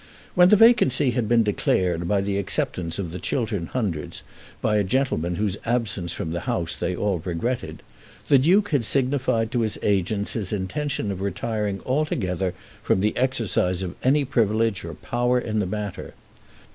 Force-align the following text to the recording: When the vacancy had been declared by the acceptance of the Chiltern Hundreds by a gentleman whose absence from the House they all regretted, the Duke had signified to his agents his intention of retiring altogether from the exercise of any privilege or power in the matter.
When 0.33 0.49
the 0.49 0.55
vacancy 0.55 1.11
had 1.11 1.29
been 1.29 1.43
declared 1.43 2.07
by 2.07 2.21
the 2.21 2.39
acceptance 2.39 2.97
of 2.97 3.11
the 3.11 3.19
Chiltern 3.19 3.67
Hundreds 3.67 4.23
by 4.59 4.77
a 4.77 4.83
gentleman 4.83 5.35
whose 5.35 5.57
absence 5.63 6.11
from 6.11 6.31
the 6.31 6.39
House 6.49 6.75
they 6.75 6.95
all 6.95 7.19
regretted, 7.23 7.83
the 8.27 8.39
Duke 8.39 8.69
had 8.69 8.83
signified 8.83 9.51
to 9.51 9.59
his 9.61 9.77
agents 9.83 10.33
his 10.33 10.51
intention 10.51 11.11
of 11.11 11.21
retiring 11.21 11.81
altogether 11.85 12.55
from 12.81 13.01
the 13.01 13.15
exercise 13.15 13.83
of 13.83 13.93
any 14.01 14.25
privilege 14.25 14.83
or 14.83 14.95
power 14.95 15.39
in 15.39 15.59
the 15.59 15.67
matter. 15.67 16.15